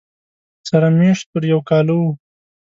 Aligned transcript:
سره 0.69 0.87
مېشت 0.97 1.25
پر 1.31 1.43
یو 1.51 1.59
کاله 1.69 1.93
و 2.01 2.03